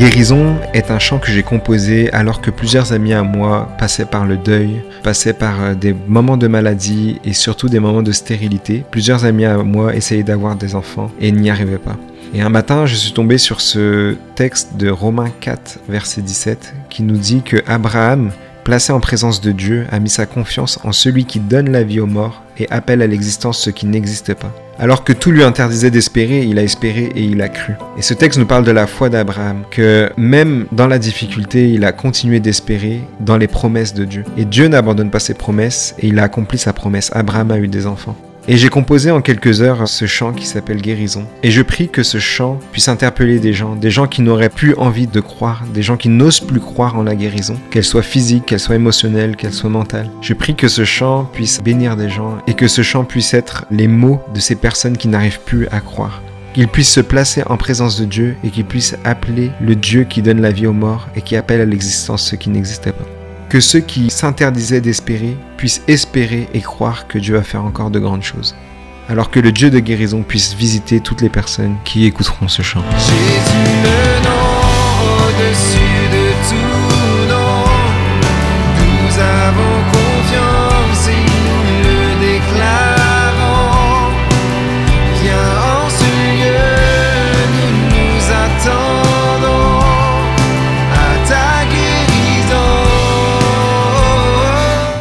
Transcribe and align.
Guérison 0.00 0.56
est 0.72 0.90
un 0.90 0.98
chant 0.98 1.18
que 1.18 1.30
j'ai 1.30 1.42
composé 1.42 2.10
alors 2.14 2.40
que 2.40 2.50
plusieurs 2.50 2.94
amis 2.94 3.12
à 3.12 3.22
moi 3.22 3.68
passaient 3.78 4.06
par 4.06 4.24
le 4.24 4.38
deuil, 4.38 4.80
passaient 5.02 5.34
par 5.34 5.62
euh, 5.62 5.74
des 5.74 5.92
moments 5.92 6.38
de 6.38 6.46
maladie 6.46 7.20
et 7.22 7.34
surtout 7.34 7.68
des 7.68 7.80
moments 7.80 8.00
de 8.00 8.10
stérilité. 8.10 8.82
Plusieurs 8.90 9.26
amis 9.26 9.44
à 9.44 9.58
moi 9.58 9.94
essayaient 9.94 10.22
d'avoir 10.22 10.56
des 10.56 10.74
enfants 10.74 11.10
et 11.20 11.30
n'y 11.32 11.50
arrivaient 11.50 11.76
pas. 11.76 11.98
Et 12.32 12.40
un 12.40 12.48
matin, 12.48 12.86
je 12.86 12.94
suis 12.94 13.12
tombé 13.12 13.36
sur 13.36 13.60
ce 13.60 14.16
texte 14.36 14.78
de 14.78 14.88
Romains 14.88 15.32
4, 15.42 15.80
verset 15.86 16.22
17, 16.22 16.74
qui 16.88 17.02
nous 17.02 17.18
dit 17.18 17.42
que 17.42 17.58
Abraham, 17.66 18.30
placé 18.64 18.92
en 18.92 19.00
présence 19.00 19.40
de 19.40 19.52
Dieu, 19.52 19.86
a 19.90 19.98
mis 19.98 20.08
sa 20.08 20.26
confiance 20.26 20.78
en 20.84 20.92
celui 20.92 21.24
qui 21.24 21.40
donne 21.40 21.70
la 21.70 21.82
vie 21.82 22.00
aux 22.00 22.06
morts 22.06 22.42
et 22.58 22.70
appelle 22.70 23.02
à 23.02 23.06
l'existence 23.06 23.58
ce 23.58 23.70
qui 23.70 23.86
n'existe 23.86 24.34
pas. 24.34 24.52
Alors 24.78 25.04
que 25.04 25.12
tout 25.12 25.30
lui 25.30 25.42
interdisait 25.42 25.90
d'espérer, 25.90 26.42
il 26.44 26.58
a 26.58 26.62
espéré 26.62 27.10
et 27.14 27.22
il 27.22 27.42
a 27.42 27.48
cru. 27.48 27.74
Et 27.98 28.02
ce 28.02 28.14
texte 28.14 28.38
nous 28.38 28.46
parle 28.46 28.64
de 28.64 28.70
la 28.70 28.86
foi 28.86 29.10
d'Abraham, 29.10 29.64
que 29.70 30.10
même 30.16 30.66
dans 30.72 30.86
la 30.86 30.98
difficulté, 30.98 31.70
il 31.70 31.84
a 31.84 31.92
continué 31.92 32.40
d'espérer 32.40 33.00
dans 33.20 33.36
les 33.36 33.48
promesses 33.48 33.92
de 33.92 34.04
Dieu. 34.04 34.24
Et 34.38 34.44
Dieu 34.44 34.68
n'abandonne 34.68 35.10
pas 35.10 35.20
ses 35.20 35.34
promesses 35.34 35.94
et 35.98 36.06
il 36.06 36.18
a 36.18 36.22
accompli 36.22 36.56
sa 36.56 36.72
promesse. 36.72 37.10
Abraham 37.12 37.50
a 37.50 37.58
eu 37.58 37.68
des 37.68 37.86
enfants. 37.86 38.16
Et 38.52 38.56
j'ai 38.56 38.68
composé 38.68 39.12
en 39.12 39.20
quelques 39.20 39.62
heures 39.62 39.86
ce 39.86 40.06
chant 40.06 40.32
qui 40.32 40.44
s'appelle 40.44 40.82
Guérison. 40.82 41.24
Et 41.44 41.52
je 41.52 41.62
prie 41.62 41.88
que 41.88 42.02
ce 42.02 42.18
chant 42.18 42.58
puisse 42.72 42.88
interpeller 42.88 43.38
des 43.38 43.52
gens, 43.52 43.76
des 43.76 43.92
gens 43.92 44.08
qui 44.08 44.22
n'auraient 44.22 44.48
plus 44.48 44.74
envie 44.74 45.06
de 45.06 45.20
croire, 45.20 45.62
des 45.72 45.82
gens 45.82 45.96
qui 45.96 46.08
n'osent 46.08 46.40
plus 46.40 46.58
croire 46.58 46.98
en 46.98 47.04
la 47.04 47.14
guérison, 47.14 47.56
qu'elle 47.70 47.84
soit 47.84 48.02
physique, 48.02 48.46
qu'elle 48.46 48.58
soit 48.58 48.74
émotionnelle, 48.74 49.36
qu'elle 49.36 49.52
soit 49.52 49.70
mentale. 49.70 50.10
Je 50.20 50.34
prie 50.34 50.56
que 50.56 50.66
ce 50.66 50.84
chant 50.84 51.30
puisse 51.32 51.60
bénir 51.62 51.94
des 51.96 52.08
gens 52.08 52.38
et 52.48 52.54
que 52.54 52.66
ce 52.66 52.82
chant 52.82 53.04
puisse 53.04 53.34
être 53.34 53.66
les 53.70 53.86
mots 53.86 54.20
de 54.34 54.40
ces 54.40 54.56
personnes 54.56 54.96
qui 54.96 55.06
n'arrivent 55.06 55.44
plus 55.46 55.68
à 55.68 55.78
croire. 55.78 56.20
Qu'il 56.52 56.66
puisse 56.66 56.90
se 56.92 57.00
placer 57.00 57.44
en 57.46 57.56
présence 57.56 58.00
de 58.00 58.04
Dieu 58.04 58.34
et 58.42 58.50
qu'il 58.50 58.64
puisse 58.64 58.96
appeler 59.04 59.52
le 59.60 59.76
Dieu 59.76 60.02
qui 60.02 60.22
donne 60.22 60.40
la 60.40 60.50
vie 60.50 60.66
aux 60.66 60.72
morts 60.72 61.06
et 61.14 61.22
qui 61.22 61.36
appelle 61.36 61.60
à 61.60 61.66
l'existence 61.66 62.24
ce 62.24 62.34
qui 62.34 62.50
n'existait 62.50 62.90
pas 62.90 63.19
que 63.50 63.58
ceux 63.58 63.80
qui 63.80 64.10
s'interdisaient 64.10 64.80
d'espérer 64.80 65.36
puissent 65.56 65.82
espérer 65.88 66.48
et 66.54 66.60
croire 66.60 67.08
que 67.08 67.18
Dieu 67.18 67.34
va 67.34 67.42
faire 67.42 67.64
encore 67.64 67.90
de 67.90 67.98
grandes 67.98 68.22
choses. 68.22 68.54
Alors 69.08 69.28
que 69.28 69.40
le 69.40 69.50
Dieu 69.50 69.70
de 69.70 69.80
guérison 69.80 70.22
puisse 70.22 70.54
visiter 70.54 71.00
toutes 71.00 71.20
les 71.20 71.28
personnes 71.28 71.74
qui 71.84 72.06
écouteront 72.06 72.46
ce 72.46 72.62
chant. 72.62 72.84